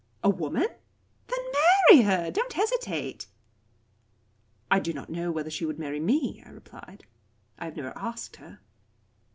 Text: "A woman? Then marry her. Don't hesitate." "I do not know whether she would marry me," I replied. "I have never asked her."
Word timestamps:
"A 0.23 0.31
woman? 0.31 0.65
Then 1.27 1.45
marry 1.91 2.01
her. 2.05 2.31
Don't 2.31 2.53
hesitate." 2.53 3.27
"I 4.71 4.79
do 4.79 4.93
not 4.93 5.11
know 5.11 5.31
whether 5.31 5.51
she 5.51 5.63
would 5.63 5.77
marry 5.77 5.99
me," 5.99 6.41
I 6.43 6.49
replied. 6.49 7.05
"I 7.59 7.65
have 7.65 7.75
never 7.77 7.93
asked 7.95 8.37
her." 8.37 8.61